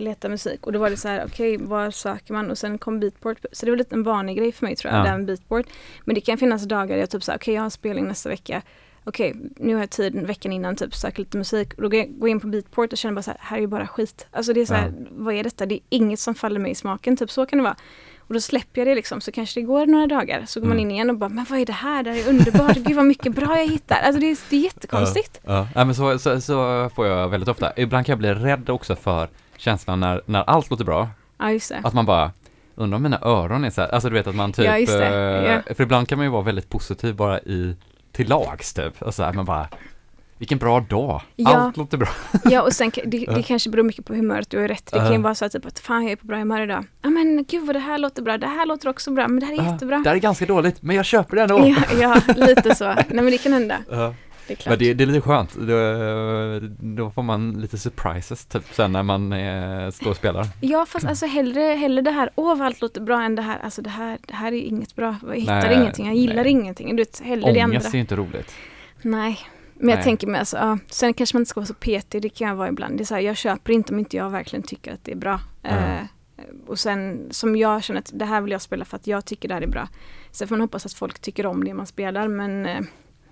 [0.00, 0.66] leta musik.
[0.66, 2.50] Och då var det så här, okej var söker man?
[2.50, 3.44] Och sen kom beatport.
[3.52, 5.16] Så det var lite en vanlig grej för mig tror jag, Ja.
[5.16, 5.66] med beatport.
[6.04, 8.62] Men det kan finnas dagar där jag typ så okej jag har spelning nästa vecka.
[9.04, 11.74] Okej, nu har jag tid veckan innan typ söka lite musik.
[11.74, 13.60] Och då går jag går in på beatport och känner bara så här, här är
[13.60, 14.26] ju bara skit.
[14.30, 15.66] Alltså det är så här, vad är detta?
[15.66, 17.76] Det är inget som faller mig i smaken, typ så kan det vara.
[18.18, 20.44] Och då släpper jag det liksom, så kanske det går några dagar.
[20.46, 20.88] Så går man Mm.
[20.90, 22.02] in igen och bara, men vad är det här?
[22.02, 22.76] Det här är underbart.
[22.76, 23.96] Gud vad mycket bra jag hittar.
[24.02, 25.40] Alltså det är, det är jättekonstigt.
[25.44, 27.72] Ja, ja men så, så, så får jag väldigt ofta.
[27.76, 29.28] Ibland kan jag bli rädd också för
[29.62, 31.08] känslan när, när allt låter bra.
[31.38, 31.80] Ja, just det.
[31.84, 32.32] Att man bara,
[32.74, 34.92] undrar om mina öron är så här, alltså du vet att man typ, Ja, just
[34.92, 35.06] det.
[35.08, 35.74] eh, Ja.
[35.74, 37.76] för ibland kan man ju vara väldigt positiv bara i,
[38.12, 39.02] till lags typ.
[39.02, 39.68] Och så här, man bara,
[40.38, 41.50] vilken bra dag, Ja.
[41.56, 42.08] allt låter bra.
[42.44, 44.86] Ja och sen det, det kanske beror mycket på humöret, du har rätt.
[44.92, 46.84] Det kan ju vara så att typ att fan jag är på bra humör idag.
[47.02, 49.46] Ja men gud vad det här låter bra, det här låter också bra, men det
[49.46, 49.98] här är Ja, jättebra.
[49.98, 51.66] Det här är ganska dåligt, men jag köper det ändå.
[51.68, 52.84] Ja, ja, lite så.
[52.94, 53.76] Nej men det kan hända.
[53.90, 54.14] Ja.
[54.46, 54.70] Det är klart.
[54.70, 55.76] Men det, det är lite skönt, då,
[56.94, 60.46] då får man lite surprises typ sen när man eh, står och spelar.
[60.60, 63.58] Ja fast alltså hellre, hellre det här, åh vad allt låter bra än det här,
[63.58, 65.16] alltså det här, det här är inget bra.
[65.26, 66.50] Jag hittar Nej, ingenting, jag gillar nej.
[66.50, 66.96] ingenting.
[66.96, 67.76] Du vet, hellre det andra.
[67.76, 68.54] Ångest är ju inte roligt.
[69.02, 69.38] Nej.
[69.74, 70.04] Men jag Nej.
[70.04, 70.78] tänker mig alltså, ja.
[70.90, 72.96] Sen kanske man inte ska vara så petig, det kan jag vara ibland.
[72.98, 75.16] Det är så här, jag köper inte om inte jag verkligen tycker att det är
[75.16, 75.40] bra.
[75.62, 75.70] Ja.
[75.70, 76.00] Eh,
[76.66, 79.48] och sen som jag känner att det här vill jag spela för att jag tycker
[79.48, 79.88] det här är bra.
[80.30, 82.80] Sen får man hoppas att folk tycker om det man spelar men eh,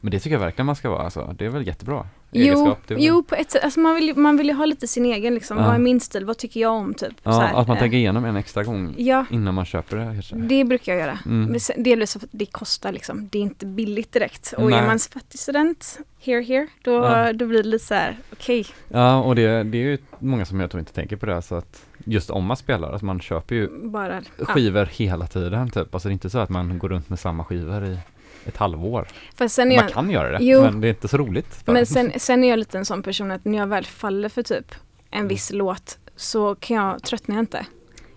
[0.00, 1.34] Men det tycker jag verkligen man ska vara alltså.
[1.38, 2.90] Det är väl jättebra Jo, egenskap.
[2.90, 5.34] Väl- jo på ett sätt, alltså man vill, ju- man vill ha lite sin egen
[5.34, 5.64] liksom, Ja.
[5.66, 7.12] vad är min stil, vad tycker jag om typ.
[7.22, 10.36] Ja, att man eh, tänker igenom en extra gång Ja, innan man köper det kanske.
[10.36, 11.18] det brukar jag göra.
[11.26, 11.58] Mm.
[11.76, 14.54] Delvis för att det kostar liksom, det är inte billigt direkt.
[14.56, 14.78] Och Nej.
[14.78, 17.32] är man fattig student, here here, då, Ja.
[17.32, 18.66] då blir det lite så här, okej.
[18.88, 21.54] Ja, och det, det är ju många som jag tror inte tänker på det, så
[21.54, 24.20] att just om man spelar, att man köper ju bara.
[24.38, 25.94] Skivor hela tiden typ.
[25.94, 27.98] Alltså det är inte så att man går runt med samma skivor i
[28.46, 29.08] ett halvår.
[29.38, 30.62] Man jag, kan göra det, Jo.
[30.62, 31.62] men det är inte så roligt.
[31.66, 31.86] Men en.
[31.86, 34.74] sen, sen är jag lite en sån person att när jag väl faller för typ
[35.10, 37.66] en viss låt så kan jag, tröttnar jag inte.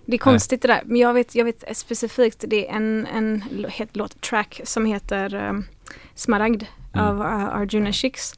[0.06, 3.44] Det är konstigt det där, men jag vet, jag vet specifikt, det är en, en
[3.94, 5.66] låt, track, som heter um,
[6.16, 6.64] Smaragd
[6.94, 7.08] Mm.
[7.08, 8.34] av uh, Arjuna Chicks.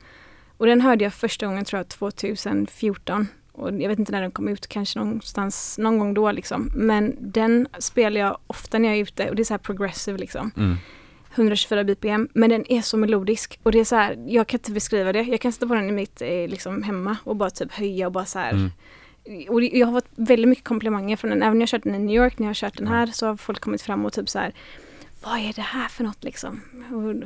[0.57, 3.27] Och den hörde jag första gången tror jag 2014.
[3.51, 6.71] Och jag vet inte när den kom ut, kanske någonstans, någon gång då liksom.
[6.75, 10.17] Men den spelar jag ofta när jag är ute och det är så här progressive
[10.17, 10.51] liksom.
[10.57, 10.75] Mm.
[11.35, 13.59] 124 bpm, men den är så melodisk.
[13.63, 15.21] Och det är så här, jag kan inte beskriva det.
[15.21, 18.11] Jag kan sätta på den i mitt eh, liksom hemma och bara typ höja och
[18.11, 18.51] bara så här.
[18.51, 18.71] Mm.
[19.49, 21.43] Och jag har fått väldigt mycket komplimanger från den.
[21.43, 23.27] Även när jag kört den i New York, när jag har kört den här så
[23.27, 24.53] har folk kommit fram och typ så här
[25.25, 26.61] vad är det här för något liksom?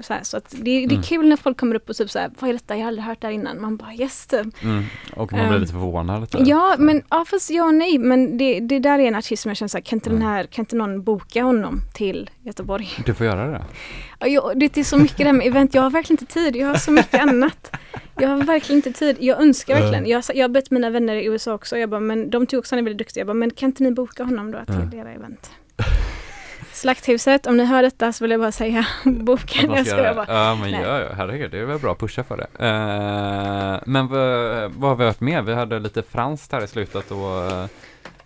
[0.01, 1.01] Så här, så att det, det är Mm.
[1.01, 2.75] kul när folk kommer upp och typ så här, vad är detta?
[2.75, 3.61] Jag har aldrig hört det här innan.
[3.61, 4.63] Man bara yes typ.
[4.63, 4.83] Mm.
[5.15, 6.37] Och man blir Ehm, lite förvånad lite.
[6.45, 7.97] Ja, men ja, fast ja och nej.
[7.97, 10.17] Men det, det där är en artist som jag känner så här, kan inte, den
[10.17, 10.27] Mm.
[10.29, 12.89] här, kan inte någon boka honom till Göteborg?
[13.05, 13.65] Du får göra det.
[14.29, 16.55] Ja, det är så mycket det här med event, jag har verkligen inte tid.
[16.55, 17.75] Jag har så mycket annat.
[18.19, 19.17] Jag har verkligen inte tid.
[19.19, 20.05] Jag önskar verkligen.
[20.07, 21.77] Jag, jag har bett mina vänner i USA också.
[21.77, 23.19] Jag bara, men de tycker också han är väldigt duktig.
[23.21, 24.99] Jag bara, men kan inte ni boka honom då till Mm.
[24.99, 25.51] era event?
[26.79, 29.37] Slakthuset, om ni hör detta så vill jag bara säga, man
[29.75, 30.25] Jag ska bara.
[30.25, 30.33] det.
[30.33, 30.81] Ja men Nej.
[30.83, 32.65] ja, ja, herregud, det är väl bra att pusha för det.
[32.65, 35.45] Eh, men vad, har vi hört med?
[35.45, 37.65] Vi hade lite franskt här i slutet och eh,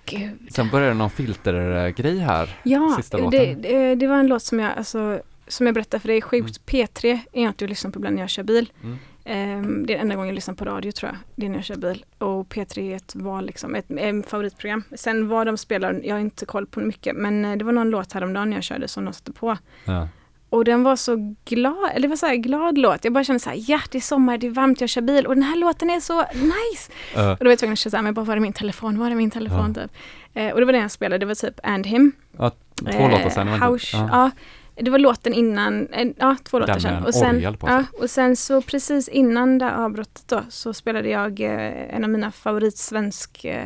[0.06, 0.47] Gud.
[0.51, 2.60] sen började någon filtergrej här.
[2.64, 3.62] Ja, Sista det, låten.
[3.62, 7.20] det, det var en låt som jag, alltså, som jag berättade för dig, sjukt P3
[7.32, 8.72] är jag inte att lyssna på ibland när jag kör bil.
[8.84, 8.99] Mm.
[9.26, 11.57] Ehm, det är den enda gången jag lyssnar på radio tror jag, det är när
[11.57, 12.05] jag kör bil.
[12.17, 14.84] Och P3 är ett val liksom, ett, ett favoritprogram.
[14.95, 17.89] Sen vad de spelar, jag har inte koll på mycket, men eh, det var någon
[17.89, 19.57] låt häromdagen när jag körde som de satte på.
[19.86, 20.07] Ja.
[20.49, 23.03] Och den var så glad, eller det var så här glad låt.
[23.03, 25.26] Jag bara kände så här, ja det är sommar, det är varmt, jag kör bil
[25.28, 26.91] och den här låten är så nice.
[27.15, 29.11] Eh, Och då var jag tvungen att köra men bara var är min telefon, var
[29.11, 29.91] är min telefon typ.
[30.34, 32.11] Eh, och det var den jag spelade, det var typ And Him.
[32.38, 33.47] ja, två låtar sen.
[33.47, 34.32] var inte- House, ja.
[34.76, 38.61] Det var låten innan, eh, ja två låtar en Och sen, ja, och sen så
[38.61, 43.65] precis innan det avbrottet då så spelade jag eh, en av mina favoritsvensk, eh,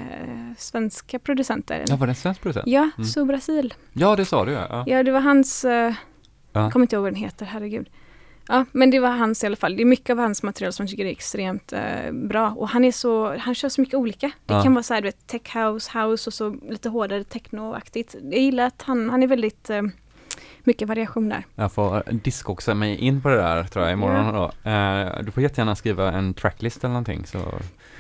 [0.58, 1.84] svenska producenter.
[1.88, 2.68] Ja, var det en svensk producent?
[2.68, 3.06] Ja, Mm.
[3.08, 3.74] So Brasil.
[3.94, 4.84] Ja, det sa du ja.
[4.88, 5.04] ja.
[5.04, 5.94] Det var hans, eh,
[6.54, 6.72] Ja.
[6.72, 7.90] kommer inte ihåg vad den heter, herregud.
[8.50, 9.76] Ja, men det var hans i alla fall.
[9.76, 12.50] Det är mycket av hans material som jag tycker är extremt eh, bra.
[12.58, 14.32] Och han är så, han kör så mycket olika.
[14.46, 14.64] Det Ja.
[14.64, 18.16] kan vara så här, du vet, tech house, house och så lite hårdare technoaktigt.
[18.24, 19.82] Jag gillar att han, han är väldigt eh,
[20.68, 21.44] mycket variation där.
[21.56, 24.70] Jag får diskoxa mig in på det där tror jag imorgon då.
[24.72, 27.40] Eh, du får jättegärna skriva en tracklist eller någonting så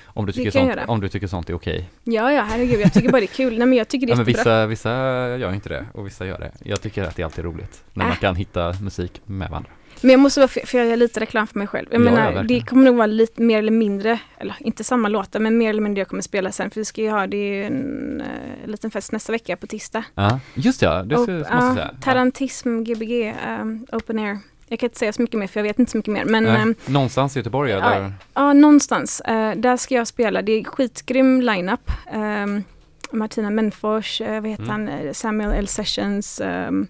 [0.05, 1.89] om du tycker, sånt, om du tycker sånt är okej.
[2.03, 3.57] Ja, ja, herregud, jag tycker bara det är kul.
[3.57, 4.65] Nej, men jag tycker det Ja, är men jättebra.
[4.67, 6.51] vissa, vissa gör inte det och vissa gör det.
[6.63, 8.09] Jag tycker att det är alltid roligt när Äh.
[8.09, 9.69] man kan hitta musik med varandra.
[10.01, 11.87] Men jag måste vara, för jag gör lite reklam för mig själv.
[11.91, 12.47] Jag Ja, ja, menar, verkligen.
[12.47, 15.81] det kommer nog vara lite mer eller mindre, eller inte samma låtar, men mer eller
[15.81, 16.71] mindre jag kommer spela sen.
[16.71, 19.67] För vi ska ju ha, det är ju en uh, liten fest nästa vecka på
[19.67, 20.03] tisdag.
[20.15, 21.91] Ja, just ja, det ska, måste jag ja, säga.
[22.01, 24.37] Tarantism, Gbg, um, Open Air.
[24.69, 26.25] Jag kan inte säga så mycket mer för jag vet inte så mycket mer.
[26.25, 28.13] Men ehm, Någonstans i Göteborg ja, eller?
[28.33, 29.21] ja, någonstans.
[29.21, 30.41] eh, där ska jag spela.
[30.41, 31.91] Det är skitgrym lineup.
[32.13, 32.63] Um,
[33.11, 34.87] Martina Menfors, uh, vad heter Mm.
[35.05, 35.67] han, Samuel L.
[35.67, 36.41] Sessions.
[36.45, 36.87] Um,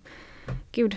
[0.71, 0.95] gud,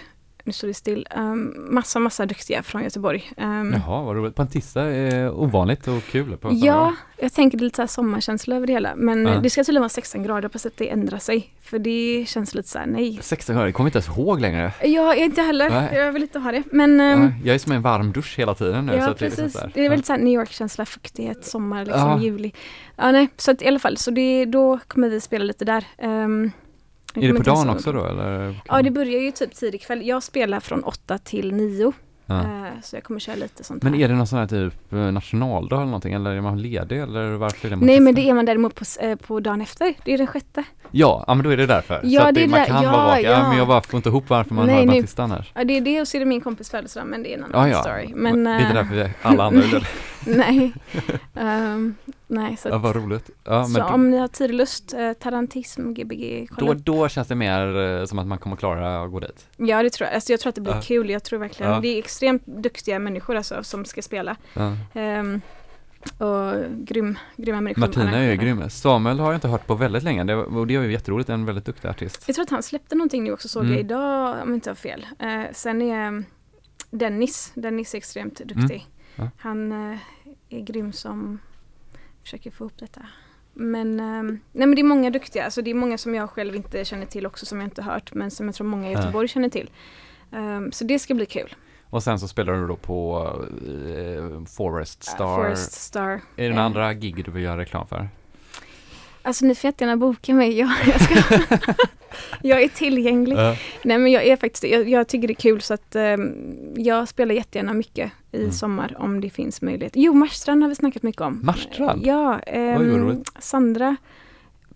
[0.50, 1.06] nu står det still.
[1.16, 3.32] Um, massa, massa duktiga från Göteborg.
[3.36, 4.34] Um, Jaha, vad roligt.
[4.34, 6.36] På en tisdag är ovanligt och kul.
[6.36, 8.92] På Ja, jag tänker det lite så här sommarkänsla över det hela.
[8.96, 9.34] Men Ja.
[9.34, 11.50] eh, det ska tydligen vara 16 grader, hoppas att det ändrar sig.
[11.62, 13.18] För det känns lite så här, nej.
[13.22, 14.72] 16 grader, jag kommer inte ens ihåg längre.
[14.82, 15.94] Jag är inte heller, Nej.
[15.98, 16.62] jag vill inte ha det.
[16.72, 18.92] Men Ja, jag är som en varm dusch hela tiden nu.
[18.92, 19.60] så Ja, att det är liksom precis.
[19.60, 19.66] så.
[19.74, 22.20] Det är väldigt så här New York-känsla, fuktighet, sommar, liksom Ja.
[22.20, 22.52] juli.
[22.96, 25.84] Ja, nej, så att i alla fall, så det, då kommer vi spela lite där.
[25.98, 26.50] Jag
[27.14, 28.60] Är det på dagen också då eller?
[28.68, 30.06] Ja, det börjar ju typ tidig kväll.
[30.06, 31.92] Jag spelar från 8 till 9.
[32.26, 32.40] Ja.
[32.40, 32.44] eh,
[32.82, 35.76] så jag kommer köra lite sånt Men är det någon sån här typ eh, nationaldag
[35.76, 38.34] eller någonting eller är man ledig eller varför är det man Nej, men det är
[38.34, 39.94] man däremot på, eh, på dagen efter.
[40.04, 40.64] Det är den sjätte.
[40.90, 42.00] Ja, ja men då är det därför.
[42.04, 43.20] Ja, så att det är man där- kan ja, vara vaka.
[43.20, 43.30] Ja.
[43.30, 43.48] ja.
[43.48, 44.96] men jag bara får inte ihop varför man Nej, har nej.
[45.00, 45.52] Batistan här.
[45.54, 47.44] Ja, det är det och så är det min kompis födelsedag, men det är en
[47.52, 47.82] Ja, annan ja.
[47.82, 48.12] story.
[48.14, 49.82] Men, det är inte därför alla andra det.
[50.36, 50.72] nej.
[51.34, 51.94] Ehm,
[52.30, 53.30] nej, så, Ja, att, vad roligt.
[53.44, 57.08] Ja, så då, om ni har tid och lust, eh, tarantism, gbg, kolla då, då
[57.08, 59.46] känns det mer eh, som att man kommer klara att gå dit.
[59.56, 60.14] Ja, det tror jag.
[60.14, 60.80] Alltså, jag tror att det blir Ja.
[60.84, 61.10] kul.
[61.10, 61.80] Jag tror verkligen, Ja.
[61.80, 64.36] det är extremt duktiga människor alltså, som ska spela.
[64.54, 64.76] Ja.
[64.94, 65.40] Ehm,
[66.18, 67.80] och grym, grymma människor.
[67.80, 68.70] Martina är ju grym.
[68.70, 71.44] Samuel har jag inte hört på väldigt länge det, och det är ju jätteroligt, en
[71.44, 72.24] väldigt duktig artist.
[72.26, 73.72] Jag tror att han släppte någonting nu också, såg Mm.
[73.72, 75.06] jag idag, om jag inte har fel.
[75.18, 76.24] Eh, sen är um,
[76.90, 78.60] Dennis, Dennis är extremt duktig.
[78.60, 78.80] Mm.
[79.16, 79.28] Ja.
[79.38, 79.98] Han eh,
[80.48, 81.38] är grym som
[82.30, 83.00] försöker få ihop detta.
[83.54, 86.56] Men, ehm, nej men det är många duktiga, alltså det är många som jag själv
[86.56, 88.92] inte känner till också som jag inte hört men som jag tror många i.
[88.92, 89.70] Göteborg känner till.
[90.32, 91.54] Ehm, så det ska bli kul.
[91.90, 93.28] Och sen så spelar du då på
[93.66, 95.36] eh, Forest Uh, Star.
[95.36, 96.10] Forest Star.
[96.10, 98.08] Är det några Eh, andra gig du vill göra reklam för?
[99.22, 100.58] Alltså ni får jättegärna boka mig.
[100.58, 101.38] Jag, jag, ska,
[102.42, 103.36] jag är tillgänglig.
[103.36, 103.56] Ja.
[103.82, 106.34] Nej men jag är faktiskt jag, jag tycker det är kul så att ehm,
[106.76, 108.52] jag spelar jättegärna mycket i Mm.
[108.52, 109.92] sommar om det finns möjlighet.
[109.96, 111.40] Jo, Marstrand har vi snackat mycket om.
[111.42, 112.06] Marstrand?
[112.06, 113.24] Ja, ehm.
[113.38, 113.96] Sandra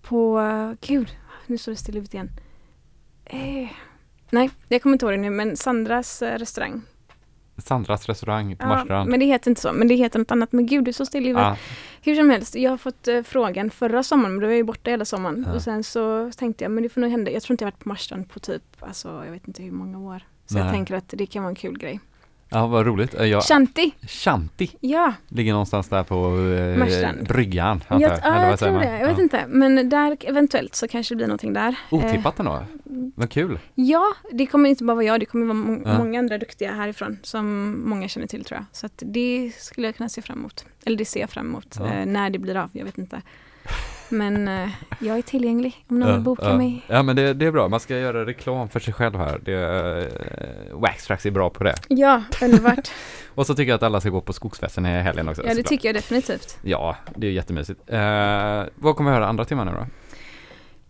[0.03, 0.43] på,
[0.81, 2.31] gud, nu står det still huvudet igen.
[3.25, 3.69] Eh,
[4.31, 6.83] nej, jag kommer inte ihåg det nu, men Sandras eh, restaurang.
[7.59, 9.11] Sandras restaurang på Ja, Marstrand.
[9.11, 10.53] men det heter inte så, men det heter något annat.
[10.53, 11.31] Men gud, det är så still i.
[11.31, 11.57] Ja,
[12.03, 14.63] Hur som helst, jag har fått eh, frågan förra sommaren, men då var jag ju
[14.65, 15.45] borta hela sommaren.
[15.49, 15.55] Ja.
[15.55, 17.31] Och sen så tänkte jag, men det får nog hända.
[17.31, 19.99] Jag tror inte jag varit på Marstrand på typ, alltså jag vet inte hur många
[19.99, 20.23] år.
[20.47, 20.73] Så jag Nej.
[20.75, 22.01] tänker att det kan vara en kul grej.
[22.55, 23.15] Ja, vad roligt.
[23.15, 25.13] Eh, Jag, Shanti, Shanti ja.
[25.29, 27.27] ligger någonstans där på eh, Marstrand.
[27.29, 27.83] bryggan.
[27.89, 28.19] Jag, jag.
[28.23, 28.81] Ja, jag tror man?
[28.81, 28.99] det.
[28.99, 29.23] Jag vet Ja.
[29.23, 29.45] inte.
[29.49, 31.69] Men där eventuellt så kanske det blir någonting där.
[31.69, 32.65] Eh, Otippat ändå.
[33.15, 33.59] Vad kul.
[33.75, 35.21] ja, det kommer inte bara vara jag.
[35.21, 35.99] Det kommer vara må- Ja.
[35.99, 38.65] många andra duktiga härifrån som många känner till tror jag.
[38.73, 40.65] Så att det skulle jag kunna se fram emot.
[40.87, 41.77] Eller det ser jag fram emot.
[41.81, 43.23] Eh, när det blir av, jag vet inte.
[44.15, 46.83] Men eh, jag är tillgänglig om någon vill boka mig.
[46.87, 47.69] Ja, men det, det är bra.
[47.69, 49.41] Man ska göra reklam för sig själv här.
[49.45, 49.57] Det,
[50.73, 51.75] uh, Waxtrax är bra på det.
[51.89, 52.91] Ja, underbart.
[53.35, 55.43] Och så tycker jag att alla ska gå på skogsfesten i helgen också.
[55.43, 55.69] ja, det såklart.
[55.69, 56.59] tycker jag definitivt.
[56.63, 57.81] Ja, det är jättemysigt.
[57.93, 57.99] Uh,
[58.75, 59.87] vad kommer vi höra andra timmen nu då?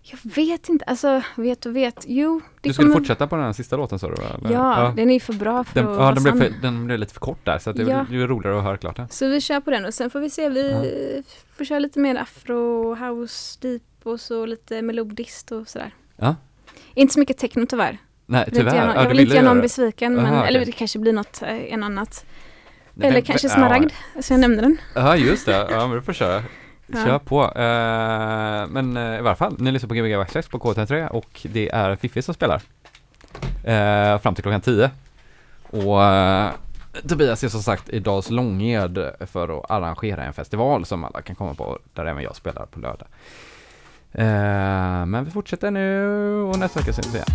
[0.07, 2.05] Jag vet inte, alltså vet och vet.
[2.09, 2.99] Jo, det Du skulle kommer...
[3.01, 4.15] fortsätta på den här sista låten sa du?
[4.23, 4.29] va?
[4.39, 4.53] Eller?
[4.53, 7.13] Ja, den är för bra för Den, att ja, den, blev för, den blev lite
[7.15, 8.07] för kort där så det, Ja.
[8.11, 9.09] det är roligare att höra klart den.
[9.09, 11.23] Så vi kör på den och sen får vi se, vi
[11.57, 15.95] får köra lite mer afro, house, deep och så lite melodiskt och sådär.
[16.17, 16.37] Ja.
[16.95, 17.99] Inte så mycket techno tyvärr.
[18.27, 18.75] Nej, Jag tyvärr.
[18.77, 21.43] göra, Ja, jag vill inte göra någon besviken, men, Aha, eller det kanske blir något
[21.43, 22.25] eh, en annat.
[23.01, 23.55] Eller men- kanske ja.
[23.55, 23.91] smaragd,
[24.21, 24.77] så jag nämnde den.
[24.95, 25.67] Ja, just det.
[25.71, 26.43] Ja, men du får köra.
[26.87, 27.05] Ja.
[27.05, 27.43] Kör på.
[27.43, 31.69] Uh, men uh, i varje fall, ni lyssnar på Gbg Backslash på K3 och det
[31.69, 32.63] är Fiffi som spelar.
[33.69, 34.91] Uh, fram till klockan 10.
[35.71, 36.01] Och
[37.09, 41.37] Tobias är som sagt i Dals Långed för att arrangera en festival som alla kan
[41.37, 43.09] komma på, där även jag spelar på lördag.
[45.07, 46.09] Men vi fortsätter nu
[46.43, 47.27] och nästa vecka syns vi igen.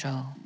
[0.00, 0.39] control.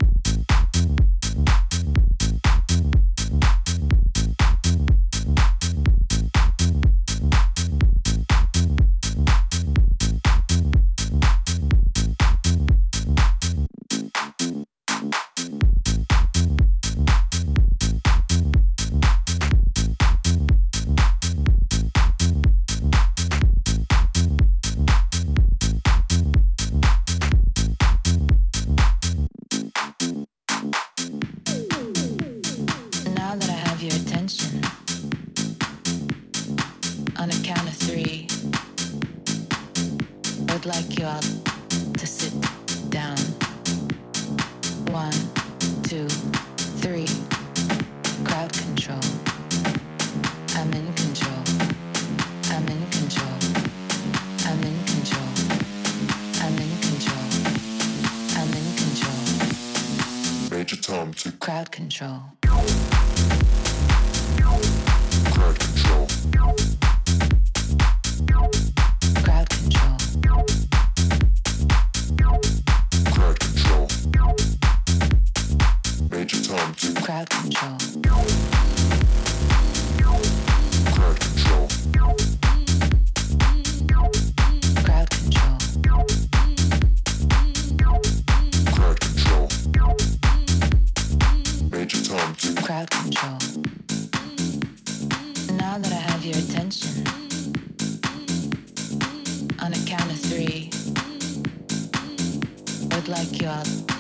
[93.03, 93.39] control.
[95.57, 97.07] Now that I have your attention,
[99.61, 100.71] on a count of three,
[102.91, 103.94] I would like you all.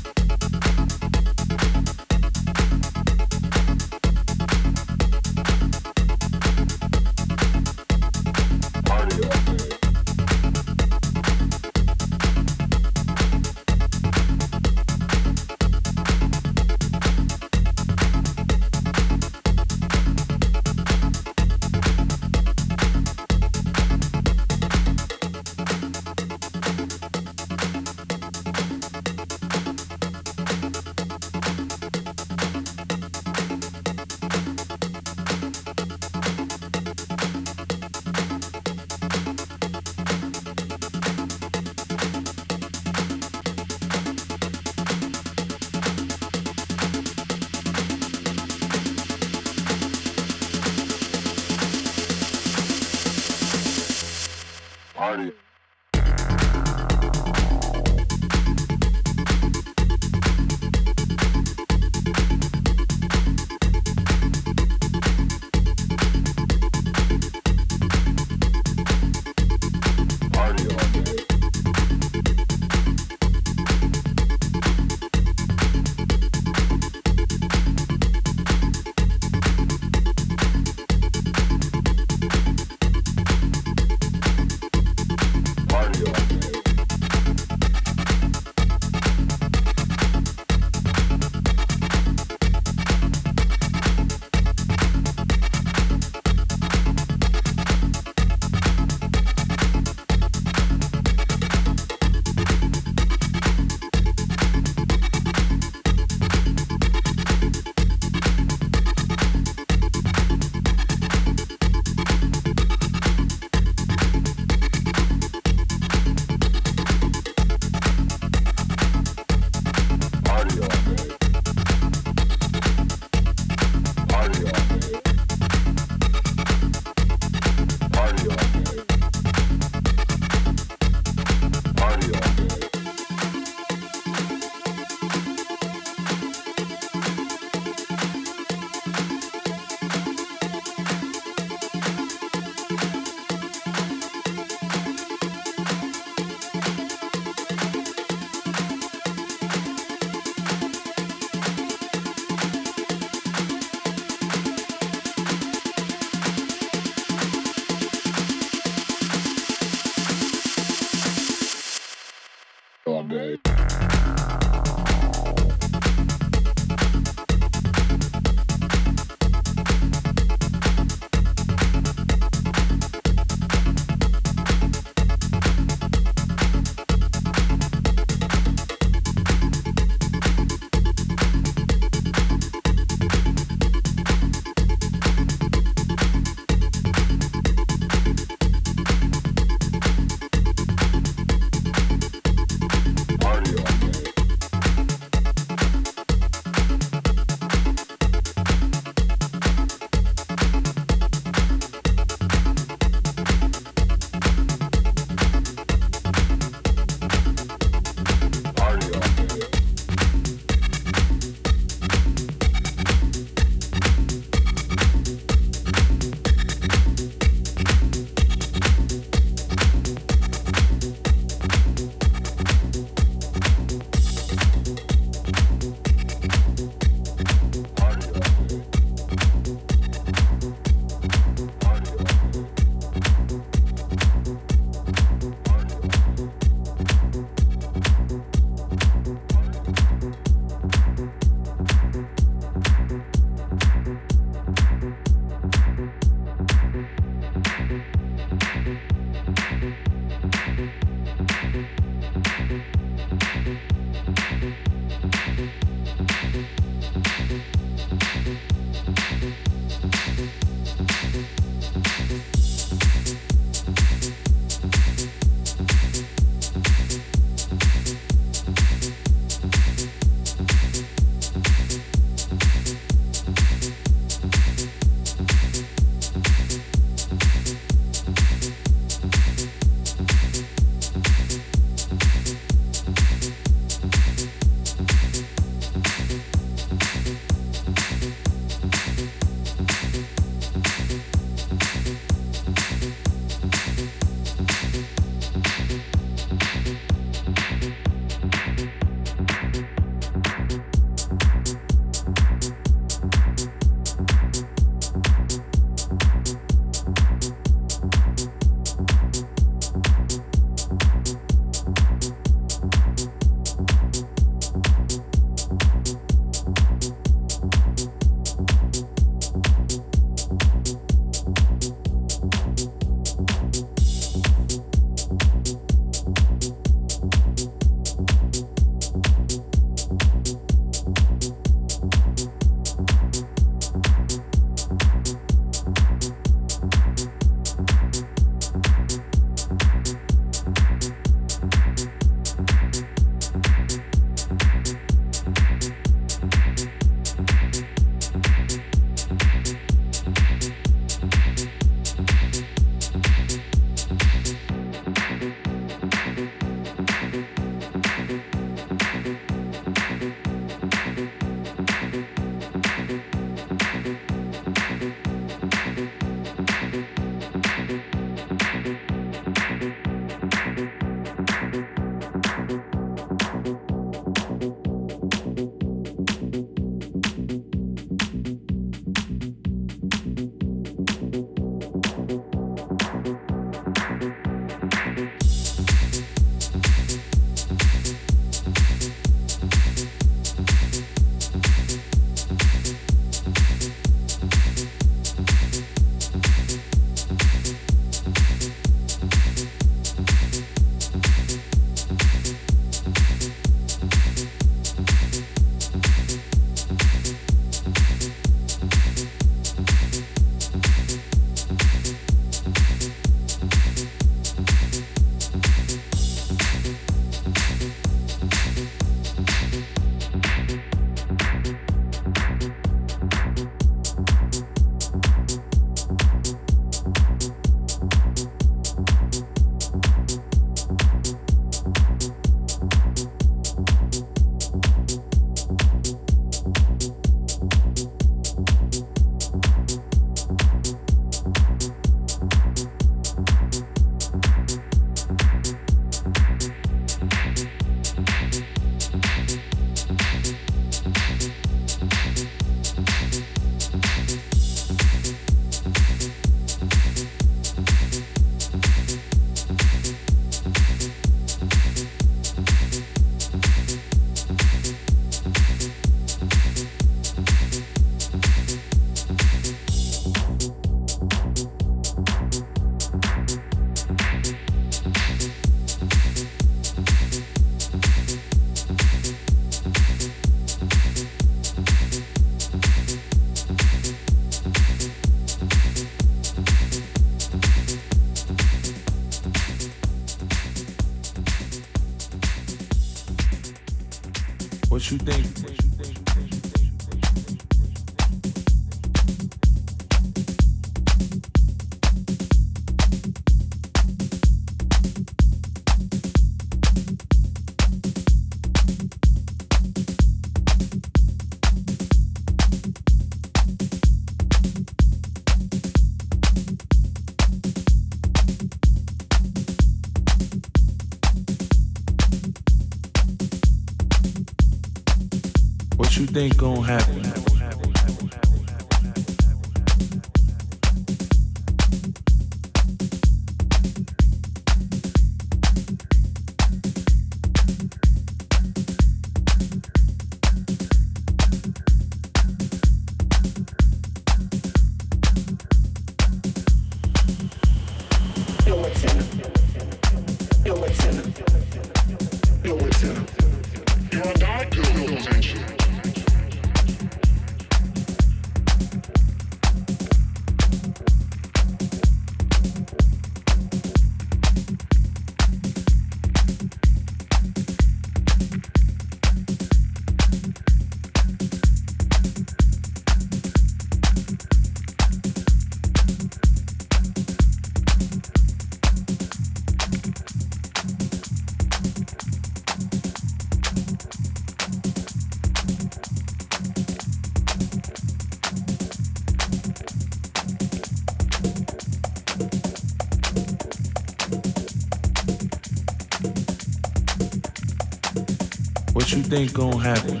[599.11, 600.00] Think gonna happen?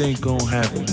[0.00, 0.89] Think gonna happen?